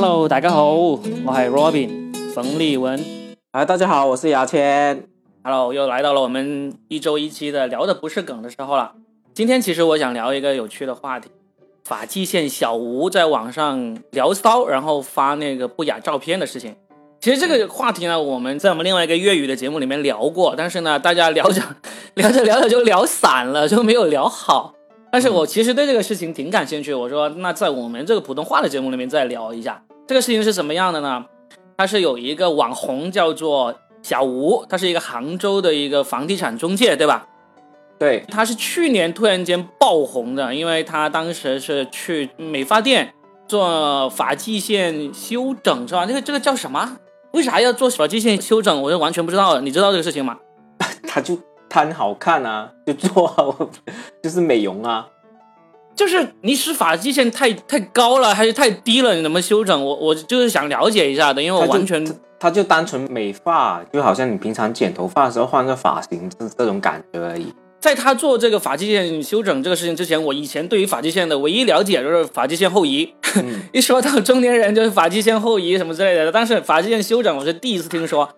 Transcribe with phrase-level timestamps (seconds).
[0.00, 3.04] Hello，大家好，我系 Robin 冯立文。
[3.50, 5.08] 哎，大家好，我是牙签。
[5.42, 8.92] Hello，又来到了我们一周一期的聊的不是梗的时候了。
[9.34, 11.30] 今天其实我想聊一个有趣的话题，
[11.82, 16.76] 发际线小吴在网上聊骚，然后发那个不雅照片的事情。
[17.20, 21.60] 其实这个话题呢，我们在我们另外一个粤语的节目里面聊过，但是呢，大家聊着
[22.14, 24.74] 聊着聊着就聊散了，就没有聊好。
[25.10, 31.24] 但是我其实对这个事情挺感兴趣，我说那在我们这个普通话的节目里面再聊一下这个事情是什么样的呢？
[31.76, 37.26] 他是有一个网红叫做小吴，他是一个杭州的一个房地产中介，对吧？
[37.98, 43.12] 对，他是去年突然间爆红的，因为他当时是去美发店
[43.48, 46.06] 做发际线修整，是吧？
[46.06, 46.96] 这个这个叫什么？
[47.32, 48.82] 为啥要做发际线修整？
[48.82, 50.38] 我就完全不知道，你知道这个事情吗？
[51.08, 53.70] 他就贪好看啊，就做好
[54.22, 55.08] 就是美容啊。
[55.94, 59.14] 就是你使发际线太太高了，还是太低了？
[59.14, 59.84] 你怎么修整？
[59.84, 62.06] 我我就是想了解一下的，因为我完全
[62.38, 67.52] 他就单纯美发，就好像你平常剪头发的时候换个发型，这这种感觉而已。
[67.80, 73.12] 在他做这个发际线修整这个事情之前，我以前对于发际线的唯一了解就是发际线后移。
[73.34, 78.28] 嗯 一说到中年人就是发际线后移什么之类的，但是发际线修整我是第一次听说。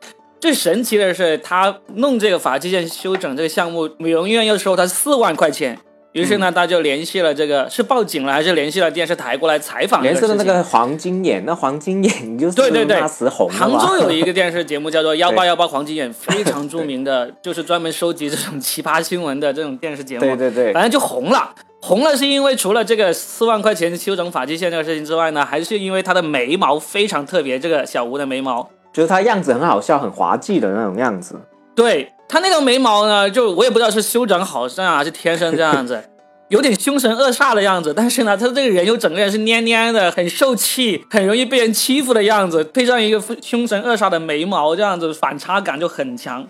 [0.40, 5.78] 最神奇的是，他弄这个发际线修整这个项目，美容院要收他四万块钱。
[6.12, 10.32] 于是呢，他就联系了这个是报警了，还是联系了电视台过来采访这连个事情？
[10.32, 20.20] 是的那个黄金眼，那黄金眼就是对对对那时红的杭州有一个电视节目叫做 《幺八对幺八黄金眼》，非常著名的，就是专门收集这种奇葩新闻的这种电视节目。
[20.22, 21.54] 对对对，反正就红了。
[21.80, 27.58] 红了是因为除了这个四万块钱修整发际线这个事情之外呢，还是因为他的眉毛非常特别。
[27.58, 31.40] 这个小吴的眉毛，就是他样子很好笑，很滑稽的那种样子。
[31.74, 36.02] 对他那个眉毛呢，就我也不知道是修整好像啊是天生这样子，
[36.48, 37.94] 有点凶神恶煞的样子。
[37.94, 46.46] 但是呢，他这个人又整个人是蔫蔫的，很受气，很容易被人欺负的样子，配上一个凶神恶煞的眉毛，这样子反差感就很强。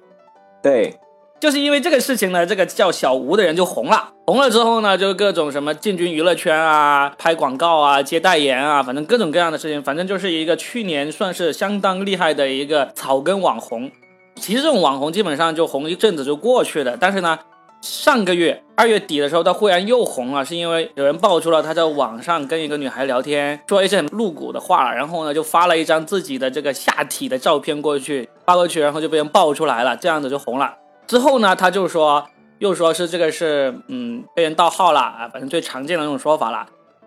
[0.63, 0.95] 对，
[1.41, 4.11] 就是因为这个事情呢，这个叫小吴的人就红了。
[4.27, 13.91] 红了之后呢，就各种什么进军娱乐圈啊、拍广告啊、接代言啊，反正各种各样的事情，反正就是一个去年算是相当厉害的一个草根网红。
[14.37, 17.39] 其实这种网红基本上就红一阵子就过去了，但是呢，
[17.81, 30.75] 上个月二月底的时候，他忽然又红了，是因为有人爆出了他在网上跟一个女孩聊天，说一些很露骨的话，然后呢就发了一张自己的这个下体的照片过去，发过去，然后就被人爆出来了，这样子就红了。
[31.11, 32.25] 之后呢，他就说，
[32.61, 36.65] 又说是这个是嗯被人盗号了啊，反正最常见的那种说法了。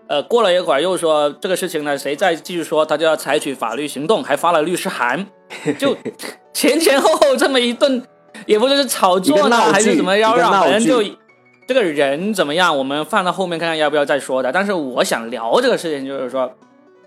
[0.07, 5.25] 呃，过了一会儿又说这个事情呢，谁再继续说，他就要采取法律行动，还发了律师函，
[5.79, 5.95] 就
[6.51, 8.05] 前前后后这么一顿，
[8.45, 11.01] 也不知是炒作呢还是怎么嚷嚷，一个闹反正就
[11.65, 14.51] 这个人怎么样，我们放到后面看看要不要再说的。
[14.51, 16.51] 但是我想聊这个事情，就是说，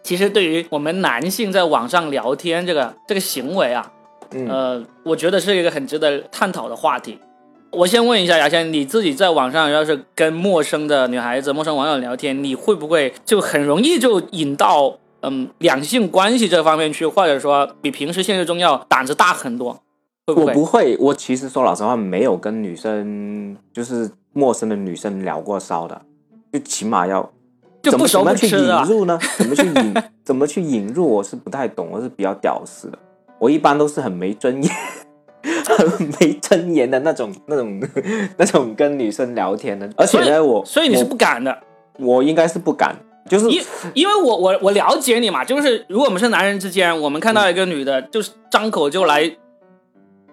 [0.03, 3.93] 其实对于我们男性在网上聊天这个这个行为啊，
[4.33, 7.19] 嗯，呃，我觉得是一个很值得探讨的话题。
[7.73, 19.83] 我先问一下牙签，你自己在网上要是跟陌生的女孩子、陌生网友聊天，你会不会就很容易就引到嗯两性关系这方面去，或者说比平时现实中要胆子大很多？
[20.27, 20.53] 会不我？
[20.53, 26.01] 不会，我其实说老实话，没有跟女生，就是陌生的女生聊过骚的，
[26.53, 27.31] 就起码要
[27.83, 28.57] 怎就不熟么怎么去？
[28.57, 29.19] 引入呢？
[29.37, 29.95] 怎么去引？
[30.25, 31.07] 怎么去引入？
[31.07, 32.99] 我是不太懂，我是比较屌丝的。
[33.39, 34.73] 我一般都是很没尊严、
[35.67, 37.81] 很没尊严的那种、那种、
[38.39, 39.89] 那种跟女生聊天的。
[39.97, 41.57] 而且呢，我所以你是不敢的，
[41.99, 42.97] 我应该是不敢，
[43.29, 43.63] 就是因
[43.95, 49.31] 因为我我我了解你嘛，就是如果我们是男人之间，我们看到一个女的，就是张口就来，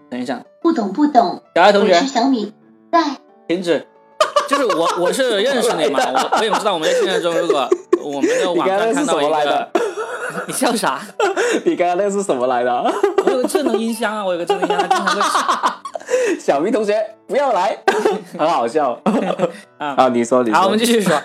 [0.10, 1.94] 等一下，不懂不懂，小爱同学。
[1.96, 2.54] 是小米，
[2.92, 3.18] 在。
[3.48, 3.86] 停止。
[4.48, 7.68] 就是我，我是认识你嘛，我我也不知道我们在现实中，如果
[8.04, 9.72] 我们在网上看到一个的，
[10.48, 11.00] 你 笑啥？
[11.66, 12.72] 你刚刚那个是什么来的？
[13.26, 16.96] 我有个智能音箱啊，我有个智能音箱，它经常会小明同学
[17.28, 17.78] 不要来，
[18.38, 19.00] 很好笑
[19.78, 20.10] 啊啊！
[20.10, 21.20] 你说，你说，好，我们继续说。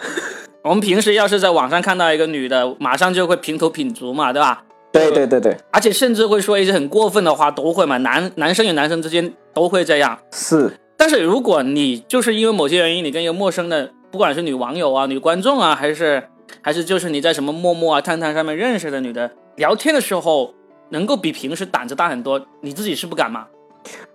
[0.63, 4.63] 我们平时要是在网上看到一个女的，马上就会评头品足嘛，对吧？
[4.91, 7.97] 对对对对，而且甚至会说一些很过分的话，都会嘛。
[7.99, 10.19] 男男生与男生之间都会这样。
[10.33, 16.29] 是但是如果你就是因为某些原因，你跟一个陌生的，不管是女网友啊、女观众啊，还是
[16.63, 20.55] 还是就是你在什么陌陌啊、探探上面认识的女的，聊天的时候
[20.91, 23.47] 能够比平时胆子大很多，你自己是不敢吗？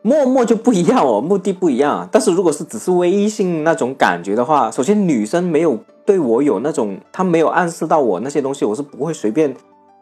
[0.01, 2.07] 陌陌就不一样哦，目的不一样。
[2.11, 9.55] 但是如果是只是微信那种感觉的话，首先女生没有对我有那种，她没有暗示到我那些东西，我是不会随便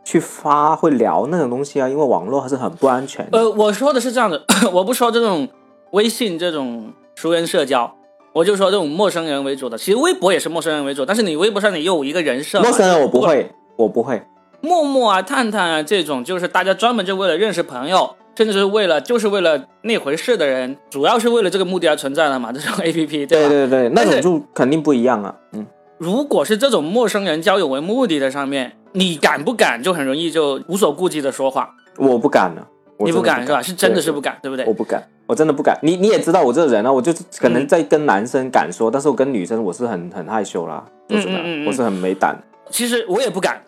[0.04, 3.26] 去发会聊那种东西啊，因为网络还是很不安全。
[3.32, 4.44] 呃，我说的是这样的，
[4.74, 5.48] 我不说这种
[5.92, 7.96] 微信这种熟人社交，
[8.34, 9.78] 我就说这种陌生人为主的。
[9.78, 14.22] 其实微博也是陌生人为主，但是你微博上你有一个人设，陌生人我不会，我不会。
[14.62, 22.52] 陌陌啊、探探啊这种，就是大家专门就为了认识朋友，甚至是为了就是为了那回事的人，主要是为了这个目的而存在的嘛。
[22.54, 23.30] 这种 A P P，吧？
[23.30, 25.36] 对对对，那种就肯定不一样啊。
[25.54, 25.66] 嗯，
[25.98, 31.70] 如果是这种陌生人交友为目的的上面，你敢不敢就很容易就无所顾忌的说话？
[31.98, 32.68] 我不敢了，
[32.98, 33.62] 我你不敢是吧？
[33.62, 34.74] 是真的是不敢，对不对我？
[34.74, 35.78] 不敢，我真的不敢。
[35.82, 42.38] 你你也知道我这个人啊，我就是可能嗯在跟男生敢说，但是我跟女生我是很很害羞啦，我真的，我是很没胆。
[42.70, 43.62] 其实我也不敢，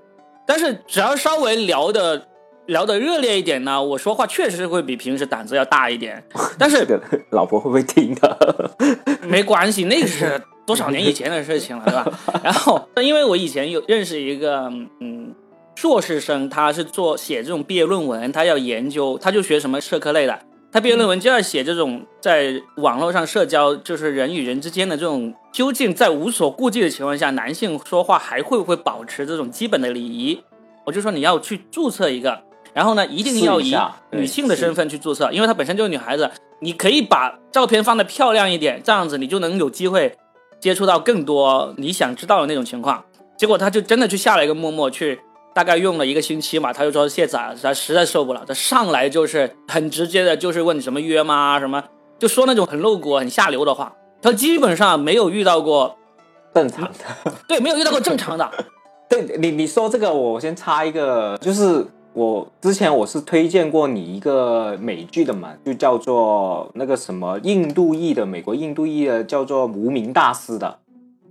[0.46, 2.28] 但是只要稍微聊的
[2.68, 6.24] 聊的热烈一点呢，我说话确实是会比平时胆子要大一点。
[6.58, 6.86] 但是
[7.32, 8.72] 老婆会不会听的？
[9.28, 12.20] 没关系，那个是多少年以前的事情了，对吧？
[12.44, 15.34] 然后，因为我以前有认识一个嗯
[15.76, 20.40] 硕士生，他是做写这种毕业论文，他要研究，他就学什么社科类的，
[20.74, 30.42] 他毕业论文就要写这种在网络上社交，就是人与人之间的这种究竟在无所顾忌的情况下，男性说话还会不会保持这种基本的礼仪？
[30.84, 32.42] 我就说你要去注册一个，
[32.74, 33.76] 然后呢，一定要以
[34.10, 40.18] 女性的身份去注册，因为她本身就是女孩子，你可以把照片放的漂亮一点，这样子你就能有机会
[40.60, 43.06] 接触到更多你想知道的那种情况。
[43.38, 45.20] 结果他就真的去下了一个陌陌，去
[45.54, 51.60] 大概用了一个星期嘛，他就说卸载了，他实在受不了，他上来就是很直接的，就是问你什么约吗？
[51.60, 51.84] 什么
[52.18, 53.94] 就说那种很露骨、很下流的话。
[54.22, 55.98] 他基本上没有遇到过，
[56.54, 57.34] 正常的。
[57.48, 58.50] 对，没有遇到过正常的。
[59.10, 70.80] 对你你说这个，我先插一个，就是我之前我是推荐过你一个美剧的嘛，就叫做那个什么印度裔的美国印度裔的叫做《无名大师》的，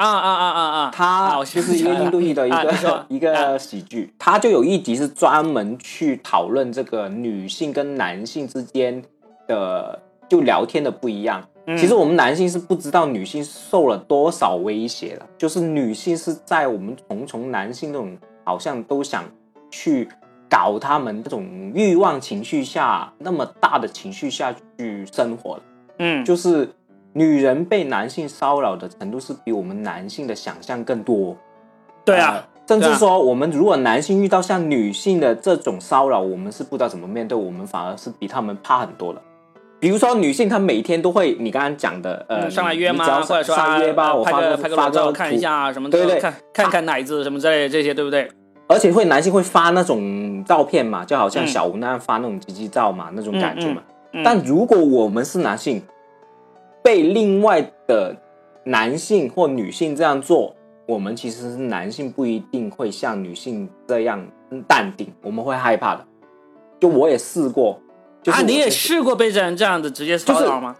[0.09, 0.81] 啊啊啊啊啊！
[0.85, 2.57] 啊他我就是一个印度裔的一个、
[2.91, 9.03] 啊一个喜剧，他就有一集是专门去讨论这个女性跟男性之间
[9.47, 11.43] 的就聊天的不一样。
[11.67, 19.23] 嗯其实我们男性是不知道女性受了多少威胁的，就是女性是在我们重重男性那种好像都想
[19.71, 20.09] 去
[20.51, 25.63] 搞他们这种欲望情绪下那么大的情绪下去生活的。
[25.99, 26.69] 嗯，就是
[27.13, 31.37] 女人被男性骚扰的程度是比我们男性的想象更多。
[32.05, 39.21] 对啊，呃甚至说我们如果男性遇到像女性的这种骚扰，我们是不知道怎么面对，我们反而是比他们怕很多的。
[39.79, 43.05] 比如说女性，她每天都会你刚刚讲的，呃，嗯上来约吗？
[43.21, 48.31] 或者说上约吧，啊我发拍个拍个照看一下啊什么的，对对看看看奶子什么之类的这些，对不对？
[48.69, 53.83] 而且会男性会发那种照片嘛，就好像嗯小吴那样发那种鸡鸡照嘛，那种感觉嘛。
[54.13, 55.83] 嗯但如果我们是男性，
[56.83, 58.17] 被另外的
[58.65, 60.55] 男性或女性这样做，
[60.87, 64.27] 我们其实是男性不一定会像女性这样
[64.67, 66.05] 淡定，我们会害怕的。
[66.81, 67.79] 就我也试过，
[68.23, 70.75] 就是啊，你也是试过被人这样子直接骚扰吗？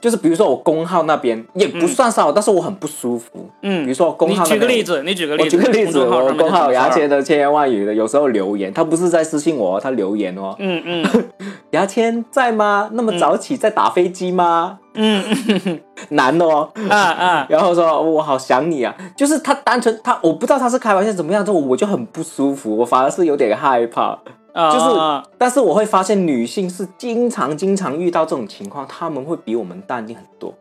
[0.00, 3.48] 就是比如说我公号那边也不算骚扰，但是我很不舒服。
[3.62, 11.24] 嗯，比如说公你号那边举个例子，你举个例我子，举个例子，我公号牙签的千言万语的，有时候留言，他不是在私信我哦，他留言哦，嗯嗯
[11.70, 12.90] 牙签在吗？
[12.94, 14.80] 那么早起在打飞机吗？
[14.94, 15.80] 嗯
[16.10, 16.68] 男的哦。
[16.88, 24.18] 啊啊，然后说我好想你啊，就是他单纯他我不知道他是开玩笑怎么样，之后我就很不舒服，我反而是有点害怕。
[24.52, 30.52] 啊就是，但是我会发现女性是经常经常遇到这种情况，她们会比我们淡定很多。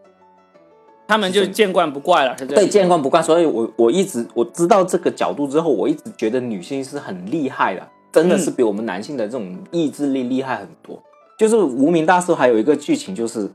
[1.10, 10.98] 他们就见惯不怪了，是这对，见惯不惯，所以我我一直我知道这个角度之后，我一直觉得女性是很厉害的，真的是比我们男性的这种意志力厉害很多。
[11.38, 13.52] 就是无名大叔还有一个剧情，就是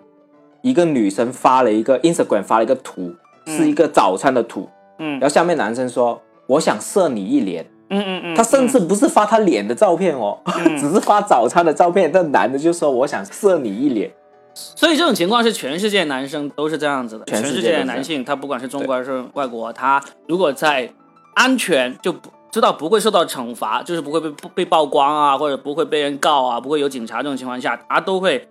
[0.67, 3.15] 一个女生发了一个 Instagram 发了一个图，
[3.47, 4.69] 是一个早餐的图，
[4.99, 5.13] 嗯。
[5.13, 10.37] 然后下面男生说我想射你一脸，嗯嗯嗯，他甚至不是发他脸的照片哦，
[10.77, 14.11] 只是发早餐的照片，那男的就说我想射你一脸。
[14.55, 20.91] 所以这种情况是全世界男生都是这样子的，全全世界的男性，他不管是中国还是外国，他如果在
[21.35, 28.49] 安全就不知道不会受到惩罚，就是不会被被曝光啊，或者不会被人告啊，不会有警察这种情况下，他都会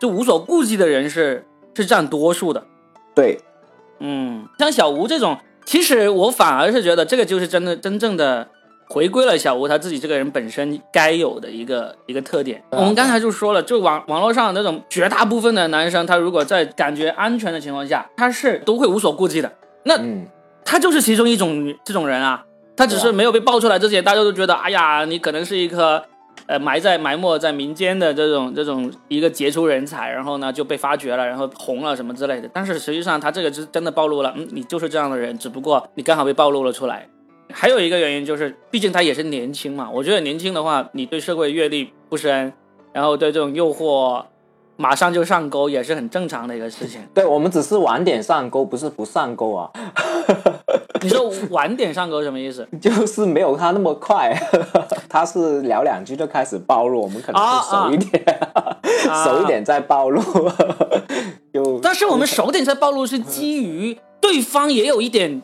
[0.00, 2.62] 就无所顾忌的人是是占多数的。
[3.14, 3.38] 对，
[3.98, 8.48] 嗯，像小吴这种，其实我反而是觉得这个就是真的真正的
[8.88, 12.62] 回归了小吴他自己这个人本身该有的一个一个特点。
[12.70, 19.52] 我们刚才就说了，就网网络上那种绝大部分的男生，他如果在感觉安全的情况下，他是都会无所顾忌的。
[19.84, 20.26] 那嗯，
[20.64, 22.44] 他就是其中一种这种人啊，
[22.76, 26.02] 他只是没有被爆出来之前，大家都觉得，哎呀，你可能是一颗
[26.46, 32.48] 呃埋在埋没在民间的这种这种一个杰出人才，然后呢就被发掘了，然后红了什么之类的。
[32.52, 37.08] 但是实际上他这个是真的暴露了，嗯，你就是这样的人，只不过你刚好被暴露了出来。
[37.54, 39.90] 还有一个原因就是，毕竟他也是年轻嘛。
[39.90, 42.52] 我觉得年轻的话，你对社会阅历不深，
[42.92, 44.24] 然后对这种诱惑
[44.76, 47.02] 马上就上钩，也是很正常的一个事情。
[47.12, 49.70] 对我们只是晚点上钩，不是不上钩啊。
[51.02, 52.66] 你说晚点上钩什么意思？
[52.80, 54.32] 就是没有他那么快。
[55.12, 58.24] 他是聊两句就开始暴露，我们可能啊会熟一点，
[59.06, 60.22] 啊 熟一点再暴露。
[61.52, 65.42] 就但是我们熟点再暴露是基于对方也有一点，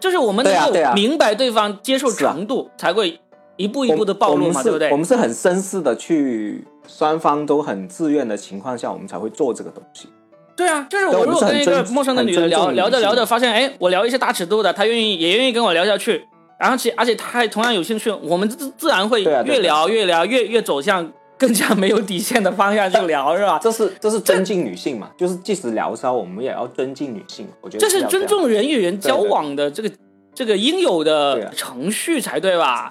[0.00, 3.20] 就是我们能够明白对方接受程度，才会
[3.56, 4.96] 一步一步的暴露嘛，对不对我？
[4.96, 10.08] 们是很绅士的去，双方都很自愿的情况下，我们才会做这个东西。
[10.56, 16.26] 对啊，就是我如果跟一个陌生的女人聊聊着聊着，发现哎，我聊一些大尺度的，她愿意也愿意跟我聊下去，
[16.64, 23.60] 然后且而且他还同样有兴趣，我们自自然会越聊越聊越越走向更加没有底线的方向去聊， 是吧？
[23.62, 25.10] 这是这是尊敬女性嘛？
[25.14, 27.46] 就是即使聊骚，我们也要尊敬女性。
[27.60, 28.02] 我觉得这是。
[28.06, 29.90] 尊重人与人交往的这个
[30.34, 32.90] 这个应有的啊程序才对吧？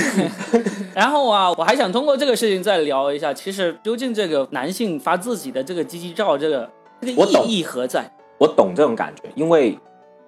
[0.94, 6.68] 然后啊，我还想通过这个事情再聊一下，其实究竟这个男性发自己的这个鸡鸡照，这个
[7.00, 8.10] 这个意义何在？
[8.36, 9.78] 我懂这种感觉，因为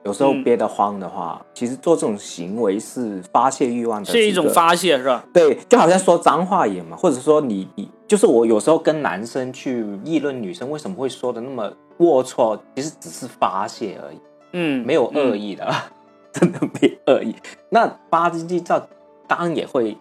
[0.06, 4.48] 有时候嗯憋得慌的话，其实做这种行为是发泄欲望的，是一种。
[4.48, 5.25] 发泄，是吧？
[5.34, 14.18] 对，就好像说脏话一样嘛，或者说你你就是我有时候跟男生去议论女生为什么会说的那么龌龊，其实只是发泄而已，
[14.52, 15.75] 嗯，没有恶嗯意的，
[16.32, 17.34] 真的没恶意。
[17.68, 18.80] 那发鸡鸡照
[19.26, 19.96] 当然也会，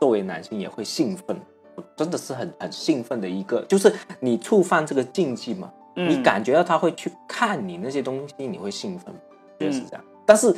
[0.00, 1.40] 作为男性也会兴奋，
[1.96, 9.14] 真的是很很兴奋的一个，就是你触犯这个禁忌嘛，嗯你感觉到他会去看你那些东西，你会兴奋，
[9.58, 10.04] 就是嗯这样。
[10.24, 10.54] 但是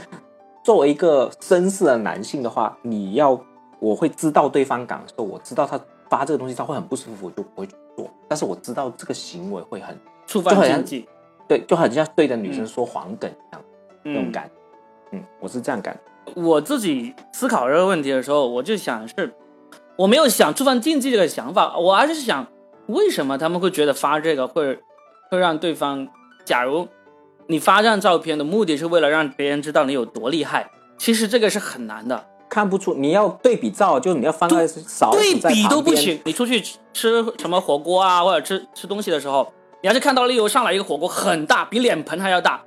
[0.64, 3.38] 作为一个绅士的男性的话，你要
[3.78, 8.10] 我会知道对方感受，我知道他发这个东西他会很不舒服，我就不会去做。
[8.26, 11.08] 但是我知道这个行为会很触犯禁忌，
[11.46, 13.62] 对，就很像对着女生嗯说黄梗一样、
[14.02, 14.50] 那种嗯，感觉。
[15.12, 16.32] 嗯，我是这样感觉。
[16.34, 19.32] 我自己思考这个问题的时候，我就想是，
[19.96, 22.46] 我没有想触犯禁忌这个想法，我还是想
[22.88, 24.78] 为什么他们会觉得发这个会
[25.30, 26.06] 会让对方，
[26.44, 26.86] 假如
[27.50, 35.66] 你发这张照片的目的是为了让别人知道你有多厉害，其实这个是很难的，看不出你要对比照，就是你要放在勺对比。
[35.66, 36.20] 都不行。
[36.24, 39.50] 你出去吃吃什么火锅啊，或者吃吃东西的时候，
[39.82, 42.62] 你要是看到例如上来一个火锅很大，比脸盆还要大，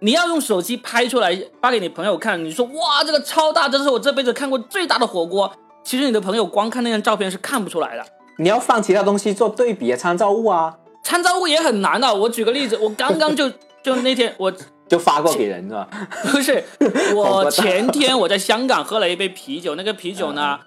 [0.00, 5.50] 你要用手机拍出来发给你朋友看，你说哇这个超大，这是我这辈子看过最大的火锅。
[5.82, 8.04] 其实你的朋友光看那张照片是看不出来的，
[8.36, 12.14] 你要放其他东西做对比啊参照物啊，参照物也很难的。
[12.14, 13.50] 我举个例子，我刚刚就
[13.82, 14.52] 就那天我
[14.88, 15.88] 就发过给人是吧？
[16.32, 16.64] 不是
[17.14, 20.58] 我前天我在香港喝了一杯啤酒，那个啤酒呢。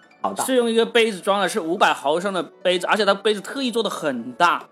[0.46, 4.64] 是用一个杯子装的，是五百毫升的杯子，而且它杯子特意做的很大。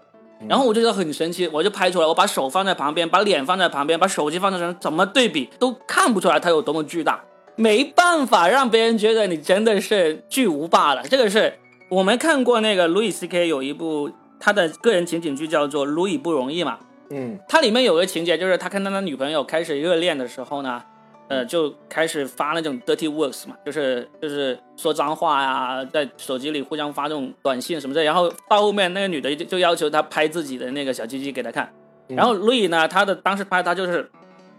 [0.48, 7.20] 然后我就觉得很神奇，我就拍出来，我把手放在旁边，把脸放在旁边，把手机放在上，怎么对比都看不出来它有多么巨大。
[7.56, 11.02] 没办法让别人觉得你真的是巨无霸了。
[11.02, 11.52] 这个是
[11.90, 13.48] 我们看过那个 Louis C.K.
[13.48, 16.78] 有一部他的个人情景剧叫做《路易不容易》嘛，
[17.12, 20.82] 嗯它里面有个情节，就是他跟他的女朋友开始热恋的时候呢，
[21.28, 28.04] 呃，就开始发那种 dirty words 嘛，就是就是说脏话呀、在手机里互相发这种短信什么的。
[28.04, 31.72] 然后到后面那个女的就就要求他拍自己的那个小鸡鸡给他看，
[32.10, 34.10] 嗯然后路易呢，他的当时拍他就是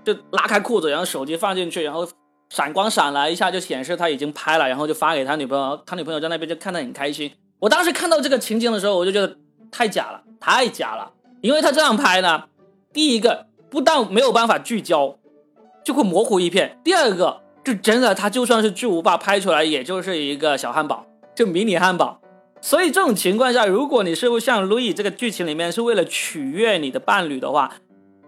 [0.05, 2.09] 就拉开裤子，然后手机放进去，然后
[2.49, 7.31] 闪光闪了一下就显示他已经拍了，然后就发给他女朋友，他女朋友在那边就看得很开心。
[7.61, 9.37] 我当时看到这个情景的时候，我就觉得
[9.71, 12.45] 太假了，太假了，因为他这样拍呢，
[12.93, 15.17] 第一个不但没有办法聚焦，
[15.85, 22.21] 就会模糊一片；第二个就真的他就算是巨无霸拍出来，也就是一个小汉堡，就迷你汉堡。
[22.61, 27.73] 所以这种情况下，如果你是像路易这个剧情里面是为了取悦你的伴侣的话，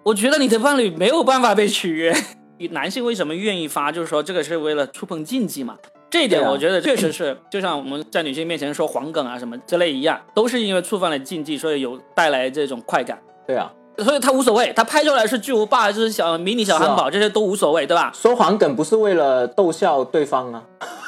[0.04, 2.14] 我觉得你的伴侣没有办法被取悦。
[2.70, 3.92] 男性为什么愿意发？
[3.92, 5.76] 就是说这个是为了触碰禁忌嘛。
[6.12, 13.18] 这一点我觉得 确实是，就像我们在女性面前说黄梗啊什么之类一样，都是因为触犯了禁忌，所以有带来这种快感。
[13.46, 18.12] 对啊，所以他无所谓，他拍出来是巨无霸还是小迷你小汉堡，这些都无所谓，对吧？
[18.14, 20.62] 说黄梗不是为了逗笑对方啊，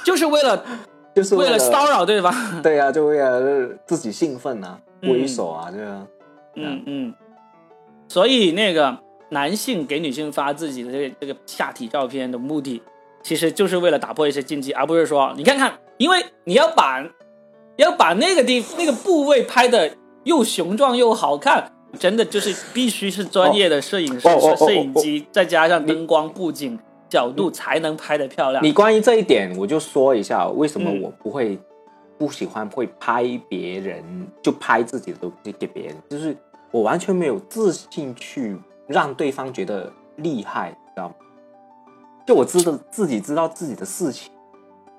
[0.07, 0.65] 就是为了
[1.15, 2.63] 就是了为了骚扰对方。
[2.63, 6.07] 对啊，就为了自己兴奋啊，嗯猥琐啊，这样。
[6.57, 7.15] 嗯嗯，
[8.09, 8.97] 所以那个
[9.29, 12.81] 男性给女性发自己的这个这个下体照片的目的，
[13.25, 17.05] 其实就是为了打破一些禁忌，而不是说你看看，因为你要把
[17.77, 19.91] 要把那个地那个部位拍的
[20.23, 26.79] 又雄壮又好看，真的就是必须是专业的摄影师、哦哦哦哦摄影机，再加上灯光布景
[27.09, 28.63] 角度才能拍的漂亮。
[28.63, 31.59] 你关于这一点，我就说一下为什么嗯我不会、
[32.19, 34.05] 不喜欢会拍别人，
[34.43, 36.37] 就拍自己的东西给别人，就是
[36.71, 40.77] 我完全没有自信去让对方觉得厉害？
[42.27, 44.31] 就我知道自己知道自己的事情，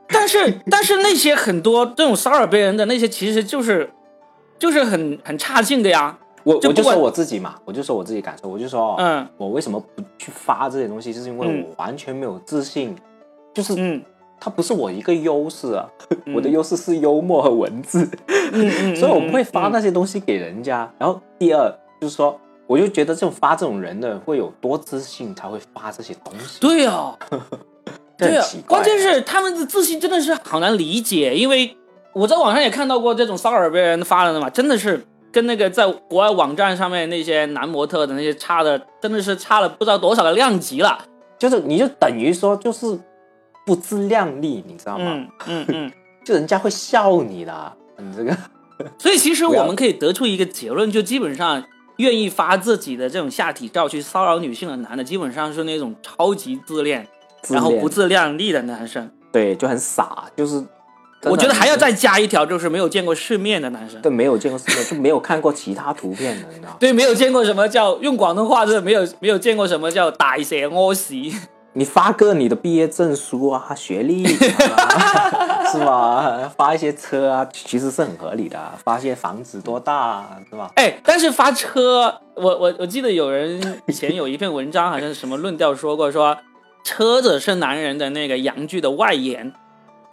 [0.07, 3.89] 但是 但是那些很多这种骚扰别人的那些，其实就是
[4.59, 6.17] 就是很很差劲的呀。
[6.43, 9.27] 我就我就说我自己嘛，我就说我自己感受，我就说，嗯。
[9.35, 11.65] 我为什么不去发这些东西，就是因为嗯。
[11.67, 12.95] 我完全没有自信，
[13.53, 14.01] 就是嗯。
[14.39, 15.89] 它不是我一个优势啊，
[16.25, 18.07] 嗯 我的优势是幽默和文字，
[18.51, 19.71] 嗯嗯， 所以我不会发嗯。
[19.71, 20.87] 那些东西给人家。
[20.99, 27.17] 然后第二就是说，我就觉得这种发这种人的会有多自信才会发这些东西，对啊，
[28.17, 28.45] 这对啊。
[28.67, 31.75] 关键是他们的自信真的是好难理解，因为
[32.13, 40.97] 我在网上也看到过这种骚扰别人发的嘛，真的是跟那个在国外网站上面那些男模特的那些差的，真的是差了不知道多少个量级了。
[41.37, 42.97] 就是你就等于说就是
[43.65, 45.05] 不自量力，你知道吗？
[45.07, 45.91] 嗯嗯嗯。
[46.25, 48.35] 就人家会笑你的，你这个
[48.97, 51.63] 所以其实我们可以得出一个结论，就基本上
[51.97, 57.07] 愿意发自己的这种下体照去骚扰女性的男的，基本上是那种超级自恋，
[57.41, 59.09] 自恋然后不自量力的男生。
[59.31, 60.63] 对就很傻，就是
[61.23, 64.01] 我觉得还要再加一条，就是没有见过世面的男生。
[64.01, 66.77] 对没有见过世面，就没有看过其他图片的，你知道吗？
[66.79, 71.31] 对，没有见过什么叫用广东话，就是没有没有见过什么叫大蛇屙屎。
[71.77, 76.49] 你发个你的毕业证书啊、学历、啊、 是吧？
[76.55, 78.79] 发一些车啊，其实是很合理的啊。
[78.81, 80.71] 发一些房子多大啊，是吧？
[80.77, 86.37] 哎，但是发车，我我我记得有人以前有一篇文章，好像是什么论调说过，说
[86.85, 89.51] 车子是男人的那个阳具的外延，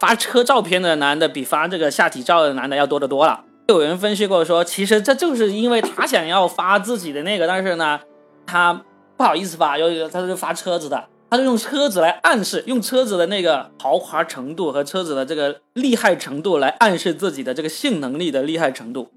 [0.01, 3.39] 发车照片的男的比发这个下体照的男的要多得多了。
[3.69, 8.01] 有人分析过说，其实这就是因为他想要发自己的那个，但是呢，
[8.45, 8.81] 他
[9.15, 19.09] 不好意思发，有他就发车子的，他就用车子来暗示，用车子的那个豪华程度和车子的这个厉害程度来暗示自己的这个性能力的厉害程度。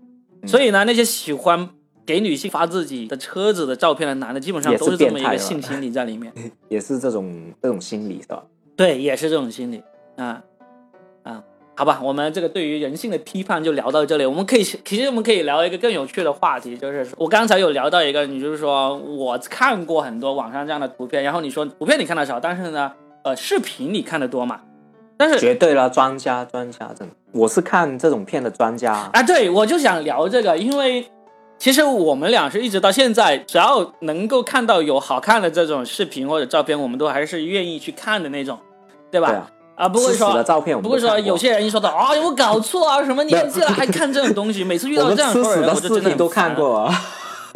[0.46, 1.68] 所以呢，那些喜欢
[2.06, 6.32] 给女性发自己的车子的照片的男的，基本上都是这么一个性心理在里面。
[6.70, 8.44] 也是这种这种心理是吧？
[8.74, 9.82] 对，也是这种心理
[10.16, 10.42] 啊啊，
[11.78, 14.24] 好吧，我们这个对于人性的批判就聊到这里。
[14.24, 22.90] 我们可以，其实我们可以聊一个更有趣的话题，就是我刚才有聊到一个，你就是说我看过很多网上这样的图片，然后你说图片你看的少，但是呢，
[23.24, 24.60] 呃，视频你看的多嘛？
[25.18, 28.92] 但是绝对了，专家专家真的，我是看这种片的专家。
[29.12, 31.06] 啊，对，我就想聊这个，因为
[31.58, 38.58] 其实我们俩是一直到现在，只要能够看到有好看的这种视频或者照片，我们都还是愿意去看的那种，
[39.10, 39.28] 对吧？
[39.28, 40.42] 对啊，啊，不会说。
[40.42, 46.56] 照片我们不会说有些人一说到啊，有搞错啊， 什么年纪了还看这种东西，每次遇到这样说的人，我就真的很视频都看烦。
[46.56, 46.92] 过啊。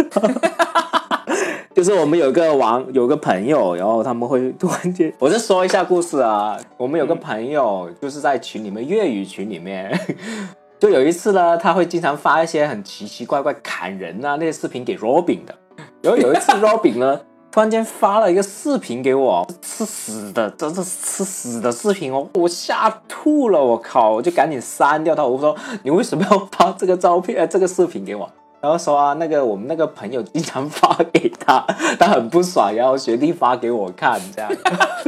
[1.72, 6.59] 就是我们有个网有个朋友，然后他们会突然间，我就说一下故事啊。
[6.76, 9.98] 我们有个朋友就是在群里面粤语群里面，
[10.78, 15.54] 就有一次呢，他会经常发一些很奇奇怪怪砍人啊那些视频给 Robin 的。
[16.02, 17.20] 然后有一次 Robin 呢，
[17.53, 25.25] 突然间发了一个视频给我，吃屎的，这是吃屎的视频哦，我吓吐了，我靠，我就赶紧删掉它。
[25.25, 28.31] 我说你为什么要发这个照片、呃、这个视频给我？
[28.61, 31.65] 然后说啊，那个我们那个朋友经常发给他，
[31.99, 34.53] 他很不爽，然后学弟发给我看，这样，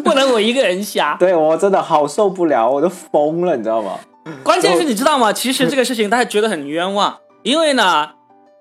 [0.02, 1.14] 不能我一个人瞎。
[1.20, 3.98] 对我真的好受不了，我都疯了，你知道吗？
[4.42, 5.32] 关键是你知道吗？
[5.32, 8.08] 其实这个事情大家觉得很冤枉，因为呢，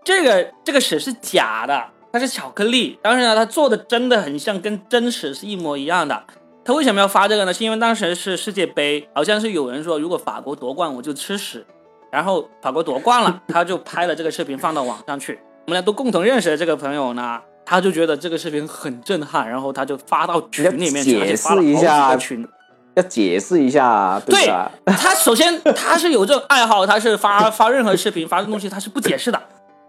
[0.04, 6.24] 这个这个屎是假的，它是巧克力，但是呢，它做的真的很像跟真实是一模一样的。
[6.63, 7.54] 他为什么要发这个呢？
[7.54, 11.65] 是因为当时是世界杯，好像是有人说如果法国夺冠我就吃屎，
[12.12, 15.39] 然后法国夺冠了，他就拍了这个视频放到网上去。
[15.65, 22.47] 我们俩都共同认识的这个朋友呢，他就觉得这个视频很震撼，然后他就发到群里面去，解释一下群。
[22.93, 24.69] 要解释一下，对吧？
[24.86, 29.41] 他首先他是有这种爱好，他是发发任何视频发的东西，他是不解释的。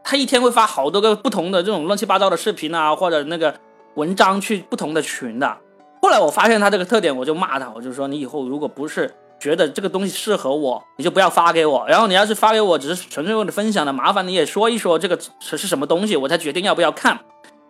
[0.04, 3.54] 他一天会发好多个不同的这种乱七八糟的视频啊，或者那个
[3.94, 5.56] 文章去不同的群的。
[6.00, 11.84] 后来我发现他这个特点，我就骂他，我就说你以后如果不是觉得这个东西适合我，你就不要发给我。
[11.86, 17.18] 然后你要是发给我，只是纯粹为了分享的，麻烦你也说一说这个是是什么东西，我才决定要不要看。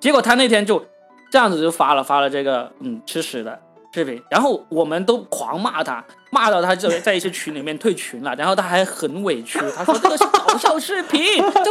[0.01, 0.85] 结果他那天就
[1.31, 3.59] 这样子就发了发了这个嗯吃屎的
[3.92, 11.20] 视频，然后我们都狂骂他，骂到他就在一些群里面退群了，然后他还很委屈，他说这个是搞笑视频，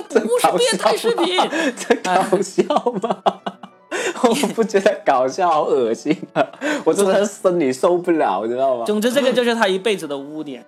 [0.10, 1.38] 这不是变态视频。
[1.76, 2.64] 这搞笑
[3.02, 3.18] 吗？
[4.24, 6.46] 我不觉得搞笑，好恶心啊！
[6.86, 8.86] 我真的生理受不了，你知道吗？
[8.86, 10.64] 总之，这个就是他一辈子的污点。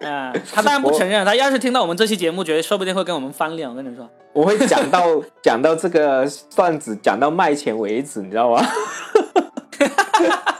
[0.00, 3.68] 啊、 他当然不承认，他要是听到我们这期节目，觉得说不定会跟我们翻脸。
[3.68, 5.04] 我跟你说，我会讲到
[5.42, 8.64] 讲到这个段子，讲到卖钱为止，你知道吗？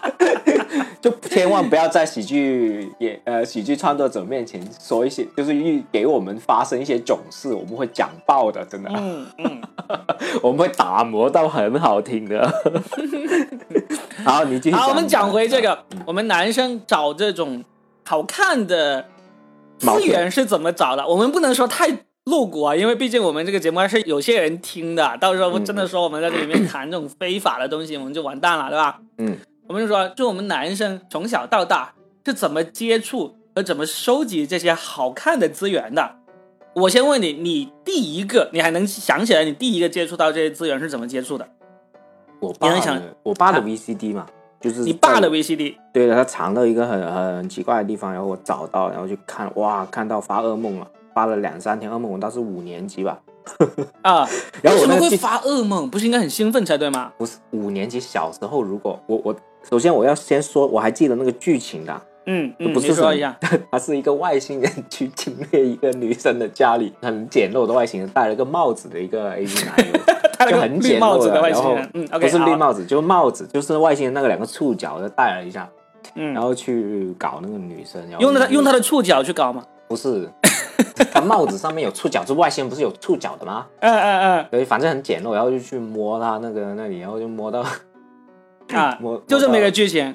[1.03, 9.63] 就千万不要在喜剧演呃喜剧创作者面前说一些，就是预给我们发生一些囧事，我们会讲爆的，真的，嗯嗯，
[10.41, 12.49] 我们会打磨到很好听的。
[14.25, 14.77] 好，你继续。
[14.77, 17.65] 好，我们讲回这，个，我们男生找这种
[18.07, 19.07] 好看的
[19.79, 21.05] 资源是怎么找的？
[21.09, 21.89] 我们不能说太
[22.27, 29.01] 露骨啊，因为毕竟我们这个节目还是有些人听的，到时候真的说我们在这里面谈这种非法的东西，我们就完蛋了，对吧？
[29.19, 29.37] 嗯，
[29.69, 31.95] 我们就说，就我们男生从小到大
[32.27, 36.17] 是怎么接触和怎么收集这些好看的资源的。
[36.75, 41.49] 我先问你，你第一个，你还能想起来你第一个接触到这些资源是怎么接触的？
[42.41, 44.27] 我爸你能想我爸的 VCD 嘛，
[44.61, 53.21] 就是你爸的 VCD 对的，他藏到一个很很奇怪的地方，然后我找到，然后去看，哇，看到发噩梦了，发了两三天噩梦，我当时五年级吧，
[54.03, 54.27] 啊？
[54.61, 55.89] 然后为什么会发噩梦？
[55.89, 57.13] 不是应该很兴奋才对吗？
[57.17, 59.37] 不是五年级小时候，如果我我
[59.69, 63.37] 首先我要先说，我还记得那个剧情的，嗯嗯，不是说一下。
[63.71, 70.01] 他是一个外星人去侵略一个女生的家里，很简陋的外星人，戴了个帽子的一个 AV 男优，
[70.39, 75.69] 他那个就很简绿帽子的然后外星人，嗯不是绿，帽子，就是帽子，就是外星人那个两个触角的戴了一下，
[76.15, 79.65] 嗯然，后去搞那个女生，然后用他用他的的触角去搞吗？
[79.89, 80.29] 不是，
[81.13, 83.67] 他帽子上面有触角， 这外星人不是有触角的吗？
[83.81, 87.92] 嗯嗯嗯对，反正很简陋，然后就去摸他那个那里，然后就摸到嗯，
[88.79, 90.15] 啊我，就这么一个剧情。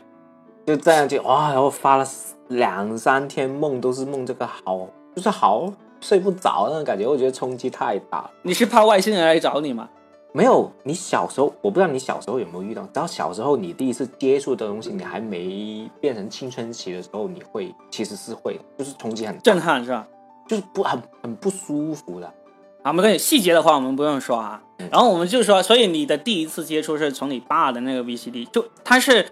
[0.66, 2.06] 就这样就哇，然后发了
[2.50, 8.32] 两三天梦，都是梦这个好，就是好睡不着那种感觉，我觉得冲击太大了。
[8.42, 9.88] 你是怕外星人来找你吗？
[10.34, 20.06] 没有，你小时候我不知道你小时候有没有遇到，只要小时候你第一次接触的东西，你还没变成青春期的时候，你会其实是会的，就是冲击很，震撼是吧？
[20.48, 22.34] 就是不很很不舒服的。
[22.88, 24.62] 好，没关系，细节的话我们不用说啊。
[24.90, 29.30] 然后我们就说，所以你的第一次接触是从你爸的那个 VCD，就他是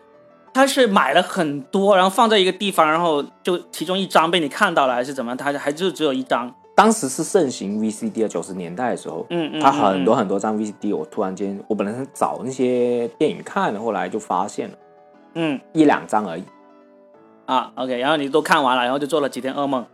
[0.53, 5.37] 他是买了很多，然后放在一个地方，然后就其中一张被你看到了，还是怎么样？
[5.37, 6.53] 他还就只有一张。
[6.75, 14.75] 当时是盛行 VCD 的九十年代的时候，嗯嗯，他很多嗯很多张 VCD，我突然间我本来是找那些电影看的，后来就发现了
[15.35, 16.43] 嗯一两张而已。
[17.45, 19.85] 啊，OK，然后你都看完了，然后就做了几天噩梦，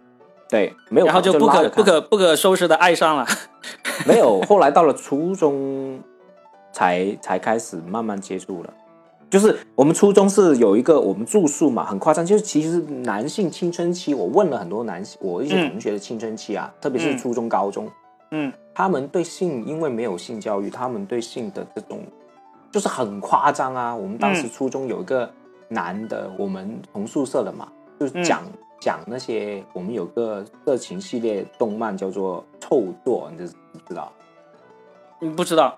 [0.51, 3.25] 对，没有，然后就不可不可不可收拾的爱上了。
[4.05, 5.97] 没有，后来到了初中
[6.73, 8.73] 才才开始慢慢接触了。
[9.29, 17.89] 就是我们初中是有一个我们住宿嘛，很夸张，就是其实男性青春期，我问了很多男性，我一些嗯同学的青春期啊，特别是嗯初中、高中，
[18.31, 22.01] 嗯他们对性因为没有性教育，他们对性的这种
[22.73, 23.95] 就是很夸张啊。
[23.95, 25.31] 我们当时嗯初中有一个
[25.69, 28.43] 男的，我们同宿舍的嘛，就是嗯讲、
[28.82, 34.12] 讲那些我们有个色情系列动漫叫做《臭作》，你知不知道？
[35.20, 35.78] 你不知道，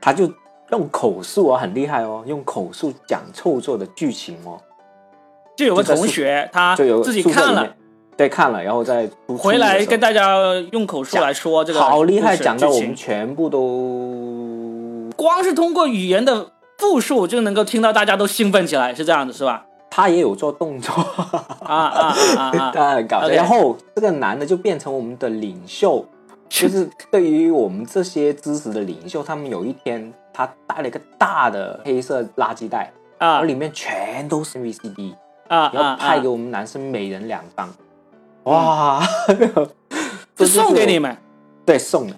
[0.00, 0.32] 他就
[0.70, 4.58] 用口述啊，很厉害哦，用口述讲臭作的剧情哦，
[5.54, 7.76] 就有个同学他就有自己看了，
[8.16, 9.06] 对，看了，然后再
[9.38, 19.66] 回来跟大大家用口述来说这个好厉害，讲到我们全部都，光是通过语言的复述就能够听到大家都兴奋起来，是这样子是吧？
[19.90, 20.94] 他也有做动作，
[21.64, 23.28] 啊啊啊 搞笑。
[23.28, 26.04] 然后这个男的就变成我们的领袖，
[26.48, 35.14] 就是对于我们这些知识的领袖，他们有一天他带了一个大的黑色垃圾袋，然啊后里面全都是 VCD，
[35.48, 35.70] 啊啊！
[35.74, 37.68] 然后派啊给我们男生每人两张，
[38.44, 39.02] 哇，
[40.36, 41.16] 这是送给你们？
[41.66, 42.16] 对送的，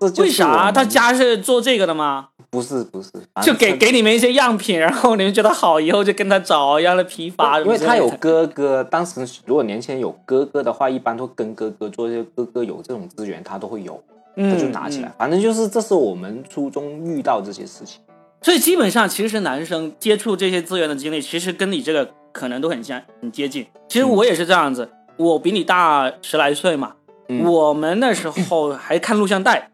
[0.00, 0.72] 这就是为啥？
[0.72, 2.27] 他家是做这个的吗？
[2.50, 3.10] 不是不是，
[3.42, 7.60] 就给给你们一些样品，然后你们觉得好，以后就跟他找一样的批发。
[7.60, 14.02] 因为他有哥哥，当时如果年轻人有哥哥的话，一般都跟哥哥做，这些哥哥有这种资源，他都会有，
[14.36, 15.08] 嗯他就拿起来。
[15.08, 18.00] 嗯反正就是这是我们初中遇到这些事情。
[18.40, 23.66] 所以基本上，其实男生接触这些资源的经历，其实跟你这个可能都很像，很接近。
[23.88, 26.94] 其实我也是这样子，我比你大十来岁嘛。
[27.28, 29.70] 嗯我们那时候还看录像带，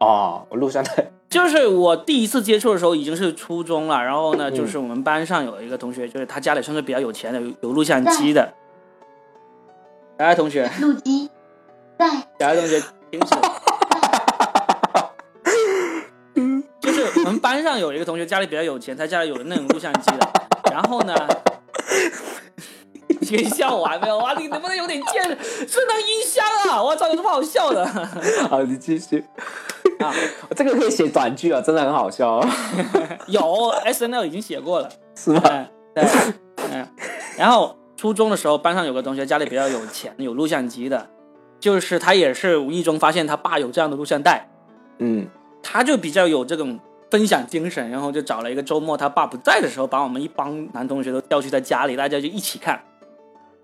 [0.00, 8.54] 哦，我录像带，就是我第一次接触的时候已经是初中了，然后呢，嗯就是我们班上有一个同学，就是他家里算是比较有钱的，有有录像机的。
[10.16, 11.28] 来，同学，录机
[11.98, 12.06] 在
[12.38, 13.36] 来，同学，听手。
[16.80, 20.26] 就是我们班上有一个同学家里比较有钱，他家里有那种录像机的。
[20.72, 21.14] 然后呢，
[23.06, 24.16] 你可以笑完没有？
[24.18, 25.22] 哇，你能不能有点见
[25.66, 26.82] 智能音箱啊？
[26.82, 27.84] 我操，有什么好笑的？
[28.48, 29.22] 好，你继续。
[30.00, 30.14] 啊，
[30.54, 32.48] 这个可以写短剧啊，真的很好笑、哦，
[33.26, 34.88] 有 S N L 已经写过了。
[35.14, 35.42] 是吗？
[35.44, 36.04] 嗯，对，
[36.72, 36.86] 嗯。
[37.36, 41.08] 然后初中的时候，班上有个同学家里比较有钱， 有录像机的，
[41.58, 44.48] 就是他也是无意中发现他爸有这样的录像带，
[44.98, 45.26] 嗯，
[45.62, 46.78] 他就比较有这种
[47.10, 52.80] 分享精神，然后就找了一个周末他爸不在的时候，把我们一帮男同学都调去他家里，大家就一起看。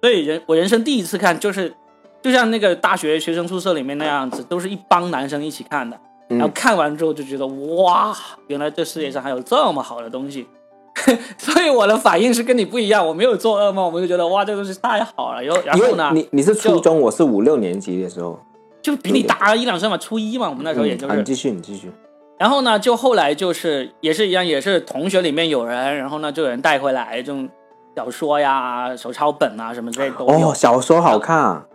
[0.00, 1.72] 所以人我人生第一次看，就是
[2.20, 5.98] 就像那个大学学生宿舍里面那样子，都是一帮男生一起看的。
[6.28, 10.46] 嗯然后看完之后就觉得哇，原来这世界上还有这么好的东西。
[11.36, 15.42] 所以我的反应是跟你不一样，我没有做噩梦，我就觉得哇，这东西太好了。
[15.42, 18.38] 然后然后呢，你你是初中，我是五六年级的时候，
[18.80, 21.90] 就比你大一两岁嘛，初一嘛，我们那时候也就是嗯啊你继续，你继续。
[22.38, 27.48] 然后呢，就后来就是也是一样，也是同学里面有人，然后呢就有人带回来，这种
[27.96, 30.50] 小说呀、手抄本啊什么之类都有。
[30.50, 31.66] 哦，小说好看啊，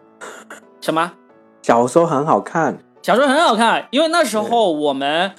[0.79, 1.11] 什么？
[1.61, 2.79] 小说很好看。
[3.01, 5.31] 小说很好看，因为那时候我们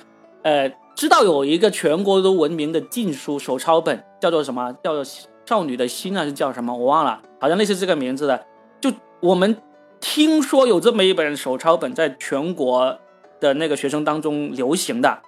[0.43, 4.73] 呃知道有一个全国都闻名的禁书手抄本，叫做什么？
[4.83, 5.05] 叫做
[5.45, 6.75] 《少女的心》还是叫什么？
[6.75, 8.47] 我忘了，好像类似这个名字的。
[8.81, 9.55] 就我们
[10.01, 12.99] 听说有这么一本手抄本在全国
[13.39, 15.19] 的那个学生当中流行的，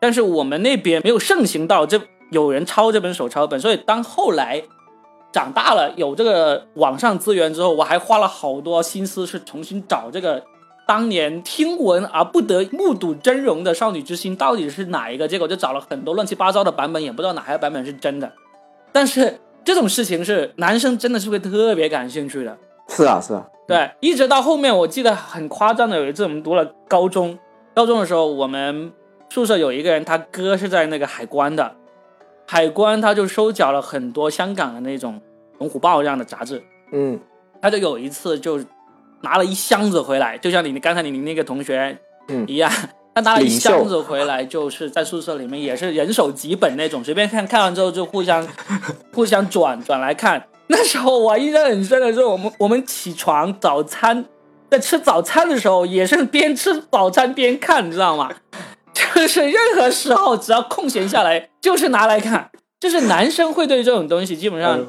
[0.00, 2.00] 但是我们那边没有盛行到这
[2.30, 4.62] 有人抄这本手抄本，所以当后来
[5.32, 10.44] 长大了有这个网上资源之后，我还花了好多心思去重新找这个。
[10.90, 15.28] 当年听闻而不得目睹真容的少女之心到底是哪一个？
[15.28, 18.32] 结果就找了很多乱七八糟的版本，也不知道哪个版本是真的。
[18.90, 22.58] 但是这种事情是男生真的是会特别感兴趣的。
[22.88, 27.38] 是啊，是啊，对，一直到后面，我记得很夸张的，有一次我们读了高中，
[27.72, 28.90] 高中的时候，我们
[29.28, 31.76] 宿舍有一个人，他哥是在那个海关的，
[32.48, 35.14] 海关他就收缴了很多香港的那种
[35.60, 37.20] 《龙虎豹》这样的杂志，嗯，
[37.62, 38.58] 他就有一次就。
[39.22, 41.96] 拿了一箱子回来，就像你你刚才你你那个同学
[42.46, 42.70] 一样，
[43.14, 48.46] 他拿了一箱子回来，就是在宿舍里面也是人手几本那种，随便看看完之后就互相
[49.12, 50.46] 互相转转来看。
[50.68, 54.24] 那时候我印象很深的是，我们我们起床早餐
[54.70, 58.30] 在吃早餐的时候，也是边吃早餐边看，你知道吗？
[58.94, 62.50] 就是任何时候只要空闲下来，就是拿来看。
[62.78, 64.82] 就是男生会对这种东西基本上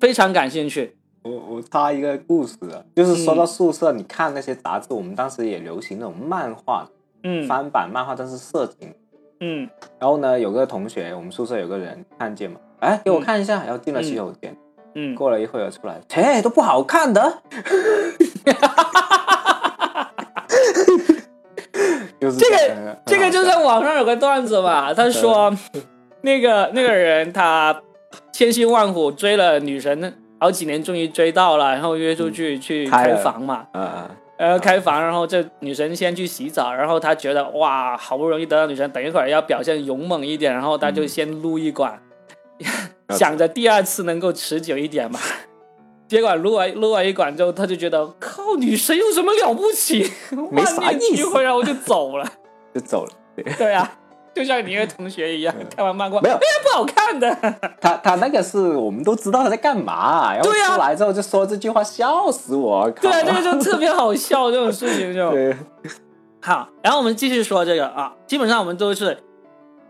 [0.00, 0.96] 非常感兴趣。
[1.26, 6.88] 我我插一个故事啊，就是说到宿舍，你看那些杂志，我们当时也流行那种漫画，
[7.24, 8.94] 嗯，翻版漫画，但是色情，
[9.40, 14.56] 嗯，然后呢，有个同学，我们宿舍有个人看见嘛，哎，给我看一下，然后进了洗手间，
[14.94, 17.42] 嗯，过了一会儿出来，切，都不好看的，
[22.20, 25.52] 就是这个这个就在网上有个段子嘛，他说
[26.22, 27.82] 那个那个人他
[28.32, 30.14] 千辛万苦追了女神。
[30.46, 42.00] 好几年终于追到了，然后约出去去开房嘛，嗯嗯，然后开房，然后这女神先去洗澡，然后他觉得哇，好不容易得到女神，等一会儿要表现勇猛一点，然后他就先撸一管，
[43.10, 45.18] 想着第二次能够持久一点嘛。
[46.06, 50.08] 结果撸完撸完一管之后，他就觉得靠，女神有什么了不起？
[50.52, 52.24] 没啥意思，一会儿然后就走了，
[52.72, 53.10] 就走了，
[53.58, 53.98] 对啊。
[54.36, 57.34] 就像你一个同学一样，看完漫画没有，哎呀不好看的。
[57.80, 62.90] 他他那个是我们都知道他在干嘛，然后出来之后就说这句话，笑死我。
[63.00, 65.32] 对啊，这个就特别好笑，这种事情就。
[66.42, 69.16] 好，然后我们继续说这个啊，基本上我们都是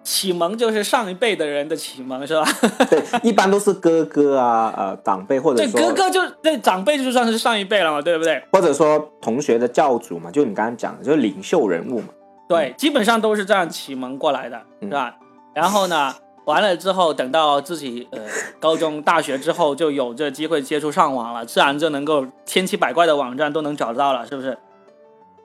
[0.04, 2.46] 启蒙，就是上一辈的人的启蒙，是吧？
[2.88, 8.40] 对，一般都是哥哥啊，呃，长辈或者对哥哥就对长辈就算是上一辈了嘛，对不对？
[8.52, 12.08] 或者说同学的教主嘛，就你刚刚讲的，就是领袖人物嘛。
[12.48, 15.16] 对，基本上都是这样启蒙过来的，是吧？
[15.54, 16.14] 然后呢，
[16.46, 18.20] 完了之后，等到自己呃
[18.60, 24.56] 高中、大学之后，就有这机会接触上网了，自然就能够千奇百怪的网站都能找到了，是不是？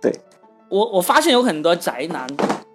[0.01, 0.11] 对，
[0.69, 2.27] 我我发现有很多宅男，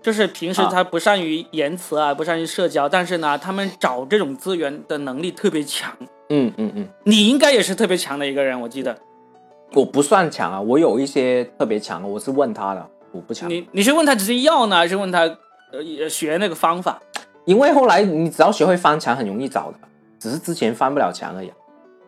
[0.02, 5.92] 就是平时他不善于言辞啊，不善于社交，但是呢，他们找这种资源的能力特别强。
[6.28, 8.98] 嗯嗯嗯，你应该也是特别强的一个人，我记得。
[9.72, 12.90] 我不算强啊，我有一些特别强的，我是问他的。
[13.12, 15.20] 我不强，你你是问他直接要呢，还是问他
[15.72, 17.00] 呃学那个方法？
[17.44, 19.78] 因为后来你只要学会翻墙，很容易找的，
[20.18, 21.52] 只是之前翻不了墙而已。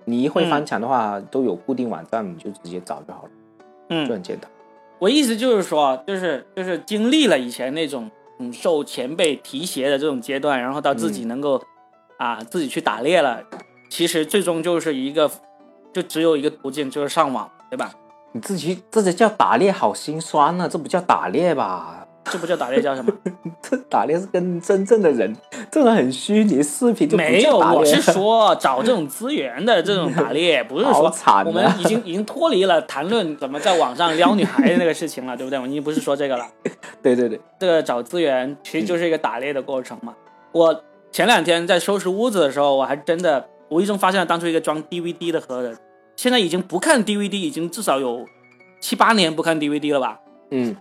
[0.04, 3.30] 你一会翻墙的话，都有固定网站，你就直接找就好了，
[3.90, 4.50] 嗯，就很简单。
[4.98, 11.62] 我意思就是说，就是就是经历了以前那种嗯受前辈提携的这种阶段，然后到自己能够
[12.16, 13.42] 啊自己去打猎了，
[13.90, 15.30] 其实最终就是一个
[15.92, 17.92] 就只有一个途径，就是上网，对吧？
[18.32, 20.68] 你自己这这叫打猎，好心酸呢。
[20.70, 22.06] 这不叫打猎吧？
[22.30, 23.10] 这不叫打猎，叫什么？
[23.62, 25.34] 这打猎是跟真正的人，
[25.72, 27.56] 这种很虚拟视频就没有。
[27.58, 31.10] 我是说找这种资源的这种打猎，不是说
[31.46, 35.58] 我们已经已经脱离了谈论怎么在网上撩女孩的那个事情了，对不对？
[35.58, 36.46] 我已经不是说这个了。
[37.02, 40.14] 对对对，这个找资源其实就是一个打猎的过程嘛。
[40.52, 45.78] 我前两天在收拾屋子的时候，我还真的无意中发现了当初一个装 DVD 的盒子。
[46.18, 48.26] 现在已经不看 DVD，已经至少有
[48.80, 50.18] 七八年不看 DVD 了吧？
[50.50, 50.74] 嗯，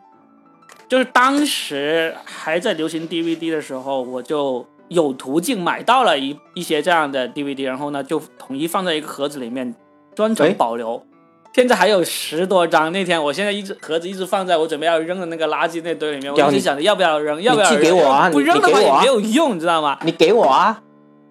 [0.90, 9.76] 就是当时还在流行 DVD 的时候，我就有途径买到了一一些这样的 DVD，然后呢就统一放在一个盒子里面，
[10.16, 11.06] 专程保留。
[11.54, 12.92] 现在还有十多张。
[12.92, 17.80] 那天我现在一直盒子一直放在我准备要扔的那个垃圾那堆里面，我一直想着要不要扔，要不要扔？
[17.80, 18.28] 给我啊！
[18.32, 20.00] 不扔的话也没有用，你知道吗？
[20.04, 20.82] 你给我啊！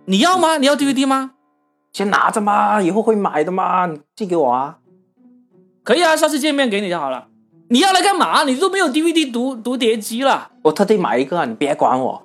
[0.05, 0.59] 你要吗？
[0.59, 1.33] 你要 DVD 吗？
[1.97, 4.77] 先拿着嘛，以后会买的嘛，你寄给我啊，
[5.83, 7.29] 可以啊，下次见面给你就好了。
[7.71, 8.43] 你要来干嘛？
[8.45, 10.51] 你都没有 DVD 读读碟机了。
[10.61, 12.23] 我特地买一个，你别管我。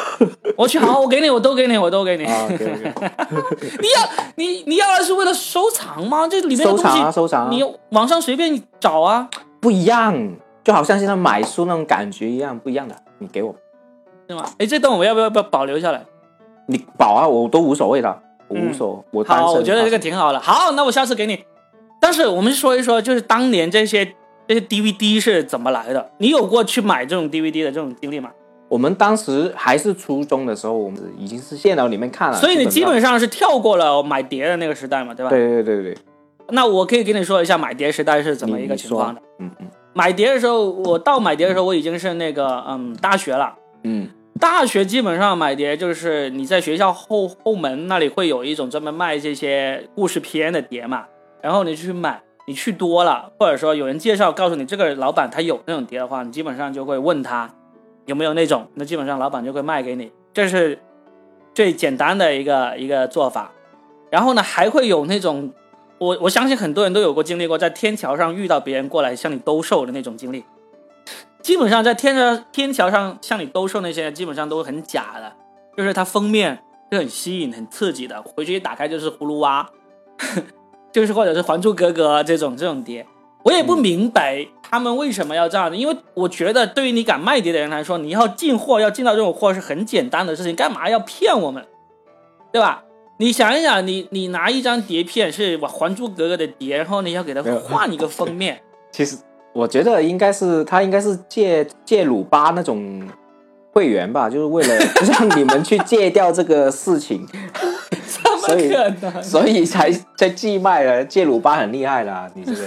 [0.56, 2.22] 我去，好，我给你，我都给你，我都给你。
[2.24, 6.26] 你要你你要来是为了收藏吗？
[6.26, 9.28] 这里面的东西收藏啊收藏啊你网上随便找啊，
[9.60, 10.14] 不一样，
[10.64, 12.96] 就好像现在买书那种感觉一样，不一样的。
[13.18, 13.54] 你给我，
[14.26, 14.46] 对吗？
[14.56, 16.02] 哎，这段我要不要不要保留下来？
[16.64, 20.40] 你保啊，我都无所谓的，我无所，我好，我觉得这个挺好的。
[20.40, 21.44] 好，那我下次给你。
[22.00, 24.04] 但是我们说一说，就是当年这些
[24.48, 26.10] 这些 DVD 是怎么来的？
[26.18, 28.30] 你有过去买这种 DVD 的这种经历吗？
[28.68, 35.30] 我们当时还是初中的时候，我们已经是电脑里面看了，所以你基本上是跳过了买碟的那个时代嘛，对吧？。
[35.30, 35.98] 对对对对对，
[36.50, 39.20] 那我可以跟你说一下买碟时代是怎么一个情况的。
[39.38, 43.52] 嗯嗯买碟的时候，我到买碟的时候，我已经是那个嗯大学了。
[43.82, 44.08] 嗯
[44.40, 51.04] 大学基本上买碟就是你在学校后后门那里会有一种专门卖这些故事片的碟嘛，
[51.42, 57.50] 然后你去买，你去多了，或者说有人介绍告诉你这个老板他有那种碟的话，你基本上就会问他
[58.06, 60.78] 有没有那种，那基本上老板就会卖给你，这是
[61.52, 63.52] 最简单的一个一个做法。
[64.10, 65.52] 然后呢，还会有那种，
[65.98, 70.42] 我我相信很多人都有过经历过，在天桥上遇到别人过来向你兜售的那种经历。
[71.50, 75.32] 基本上在天桥天桥上向你兜售那些，基本上都是很假的，
[75.76, 79.68] 就是它封面是很吸引、很刺激的，回去一打开就是葫芦娃，
[80.94, 83.04] 就是或者是《还珠格格》这种这种碟。
[83.42, 91.66] 我也不明白他们为什么要这样的，因为我觉得对于你敢卖碟的人来说，你要进货要进到这种货是很简单的事情，干嘛要骗我们，
[92.52, 92.84] 对吧？
[93.16, 99.16] 你想一想，你你拿一张碟片是《还珠格格》的碟，然后你要给它换一个封面，其实
[99.52, 103.02] 我觉得应该是他应该是借借鲁巴那种
[103.72, 107.26] 会员吧，就是为了 让你们去戒掉这个事情，
[108.06, 109.22] 怎么所以可能？
[109.22, 111.04] 所以才才寄卖了。
[111.04, 112.58] 借鲁巴很厉害啦，你这个《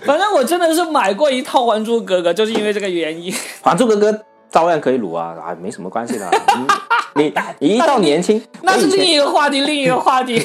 [0.04, 3.32] 反正我真的是买过一套《还珠格格》，就是因为这个原因。
[3.62, 4.12] 还珠格格》
[4.50, 6.28] 照样可以撸啊，啊，没什么关系的。
[7.16, 10.40] 你你你一到年轻，那是另一个话题，另一个话题。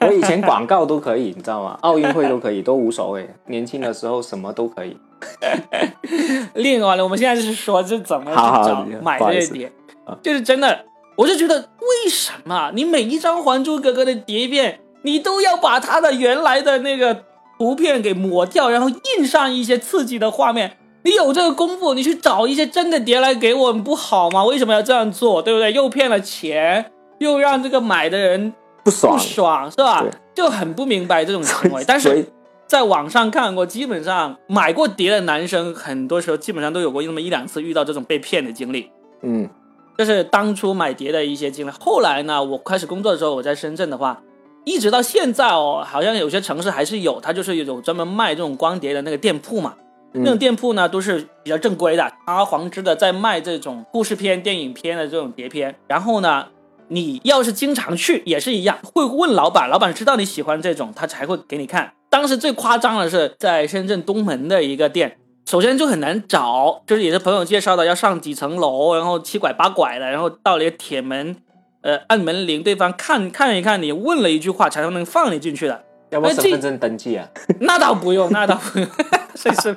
[0.00, 1.76] 我以前广告都可以，你知道吗？
[1.82, 3.28] 奥运会都可以，都无所谓。
[3.46, 4.96] 年轻的时候什么都可以。
[6.54, 9.72] 另一个话题，我们现在就是说是怎么去找买这些碟
[10.04, 10.84] 啊，就是真的，
[11.16, 17.24] 我就觉得为什么你每一张《还珠格格》的碟片，你都要把它的原来的那个
[17.58, 20.76] 图片给抹掉，然后印上一些刺激的画面？
[21.04, 24.44] 你有这个功夫，你去找一些真的碟来给我们不好吗？
[24.44, 25.42] 为什么要这样做？
[25.42, 25.72] 对不对？
[25.72, 28.52] 又骗了钱，又让这个买的人
[28.84, 30.04] 不爽不，爽，是吧？
[30.32, 31.84] 就很不明白这种行为。
[31.86, 32.24] 但是
[32.72, 38.90] 在网上看过，基本上买过碟的男生，很多时候基本上都有过那么一两次遇到这种被骗的经历。
[39.20, 39.46] 嗯
[39.98, 41.70] 这是当初买碟的一些经历。
[41.78, 44.22] 后来呢，我开始工作的时候，我在深圳的话，
[44.64, 49.74] 一直到现在哦，好像有些城市还是有，它就是有专门卖这种光碟的那个店铺嘛。
[50.12, 55.74] 那种店铺呢，都是比较正规的，堂而皇之的在卖这种故事片、电影片的这种碟片。
[55.86, 56.46] 然后呢，
[56.88, 61.92] 你要是经常去也是一样，会问老板，老板知道你喜欢这种，他才会给你看。
[62.12, 71.34] 当时最夸张的是在深圳东门的一个店，首先就很难找，就是也是朋友介绍的，要上几层楼，然后七拐八拐的，然后到了一个铁门，
[71.80, 75.82] 呃，按门铃，对方看看一看你，问了一句话才能放你进去的。
[76.10, 77.26] 要不身份证登记啊？
[77.60, 78.86] 那倒不用，那倒不用，
[79.34, 79.74] 是是，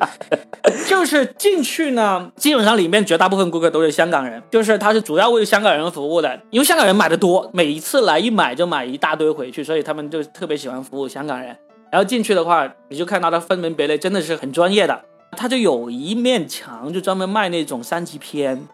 [0.89, 11.56] 就是进去呢，基本上里面绝大部分顾客都是香港人，就是他是主要为香港人服务的，因为香港人买的多，每一次来一买就买一大堆回去，所以他们就特别喜欢服务香港人。
[11.95, 15.01] 然后进去的话，你就看到它分门别类，真的是很专业的。
[15.31, 18.67] 它就有一面墙就专门卖那种三级片，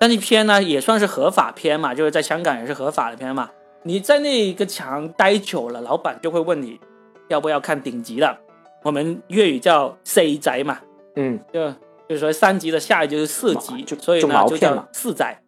[0.00, 3.48] 三级片呢也算是合法片嘛，就是在香港也是合法的片嘛。
[3.84, 6.80] 你在那个墙待久了，老板就会问你
[7.28, 8.36] 要不要看顶级的，
[8.82, 10.80] 我们粤语叫 C 宅嘛，
[11.14, 11.70] 嗯，就
[12.08, 15.40] 就是说三级的下一级就是四级，就所以就呢就叫四宅。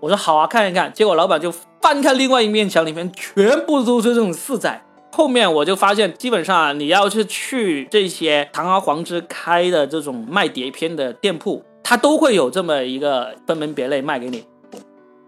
[0.00, 0.90] 我说好啊，看一看。
[0.94, 4.82] 结果老板就翻开另外一面墙，里面全部都是这种四宅。
[5.16, 14.44] 后面我就发现，基本上啊你要是去这些堂而皇之开的这种卖碟片的店铺，它都会有这么一个分门别类卖给你。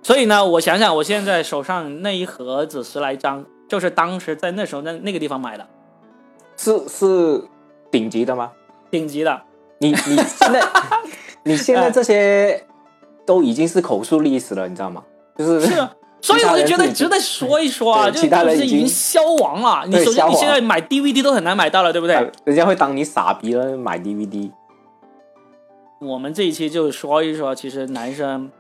[0.03, 5.67] 所以呢，我想想，我现在手上那一盒子十来张，就是当时在那时候那那个地方买的，
[6.59, 7.43] 是是
[7.91, 8.53] 顶级的吗？
[8.91, 9.41] 顶级的。
[9.79, 10.63] 你你现在
[11.45, 12.63] 你现在这些
[13.25, 15.03] 都已经是口述历史了，你知道吗？
[15.39, 15.91] 就是是啊，
[16.21, 19.85] 所以我就觉得值得说一说啊，就对其他人是已已经经消亡了。
[19.87, 22.17] 你首先你现在买 DVD 都很难买到了，对不对？
[22.17, 24.51] 呃人家会当你傻逼了买 DVD。
[26.01, 28.51] 我们这一期就说一说，其实男生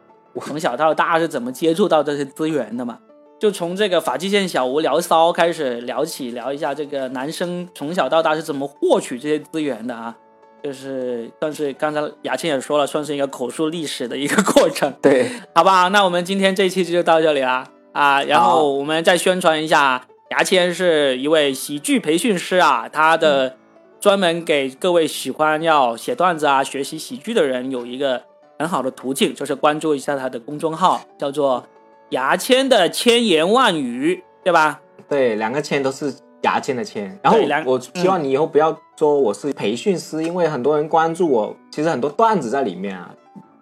[0.40, 2.98] 从小到大是怎么接触到这些资源的嘛？
[3.40, 10.16] 就从这个法际线小吴聊骚开始聊起，聊一下这个男生从小到大是怎么获取这些资源的啊。
[10.62, 15.88] 就是算是刚才牙签也说了，算是一个口述历史的一个 过程，对， 好吧？
[15.88, 23.56] 那我们今天这一期就到这里啦啊，然后我们再宣传一下，牙签是一位喜剧培训师啊，他的
[24.00, 28.22] 专门给各位喜欢要写段子啊、学习喜剧的人有一个
[28.58, 31.64] 很好的途径，就是关注一下他的公众号，叫做
[32.10, 34.80] 牙签的千言万语，对吧？
[35.08, 36.12] 对，两个签都是
[36.42, 37.18] 牙签的签。
[37.22, 43.10] 然后我希望你以后不要说我是培训师，因为很多人关注我，其实很多段子在里面啊。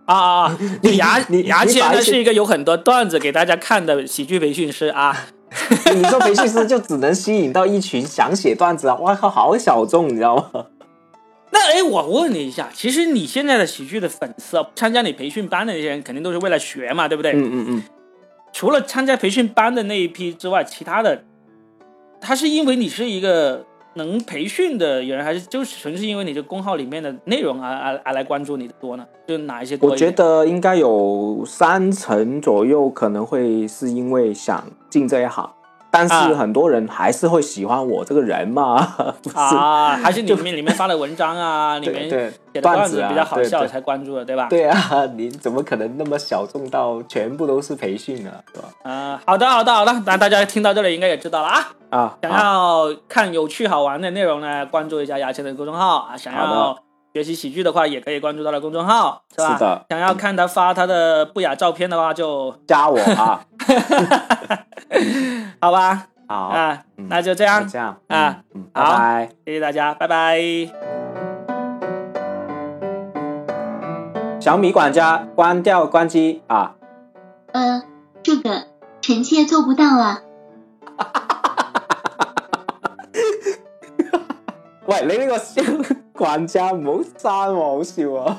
[0.06, 0.58] 啊啊啊！
[0.82, 5.26] 就牙你牙签是一个有很多段子给大家看的喜剧培训师啊。
[5.94, 10.66] 你说培训师就只能吸引到一群想写段子啊，我靠，好小众，你知道吗？
[11.50, 17.32] 那哎，我问你一下，其实你现在的喜剧的粉丝啊，参加你培训班的那些人，肯定都是为了学嘛，对不对？
[17.32, 17.82] 嗯嗯嗯，
[18.52, 21.24] 除了参加培训班的那一批之外，其他的，
[22.26, 23.64] 他是因为你是一个
[23.94, 29.06] 能培训的人，还是就纯是因为你这工号里面的内容而而而来关注你的多呢？
[29.28, 29.94] 就哪一些我？
[29.94, 35.48] 觉得应该有三成左右可能会是因为想进这一行，
[35.96, 38.94] 但是啊很多人还是会喜欢我这个人嘛，
[39.34, 44.46] 啊，还是你们里面发的文章啊， 里面写的段段子比较好笑才关注的，对吧？
[44.50, 48.30] 对啊， 你怎么可能那么小众到全部都是培训呢？
[48.54, 48.68] 是吧？
[48.82, 51.72] 啊，好的，好的，好的，那大家听到这里应该也知道了啊。
[51.88, 56.16] 啊，想要看有趣好玩的内容呢，关注一下牙签的公众号啊。
[56.16, 56.76] 想要
[57.14, 59.54] 学习喜剧的话，也可以关注他的公众号，是吧？
[59.54, 63.40] 是的想要看他发他的不雅照片的话就，加我啊，
[65.60, 69.28] 好吧，好，啊，嗯那就这样，这样啊，嗯，嗯拜好拜。
[69.44, 70.38] 谢谢大家，拜拜。
[74.40, 76.74] 小米管家关掉关机啊，
[77.52, 77.82] 呃，
[78.22, 78.66] 这个
[79.00, 80.22] 臣妾做不到啊。
[84.86, 85.62] 喂，你呢個小
[86.12, 88.38] 管家唔好刪喎，好笑啊！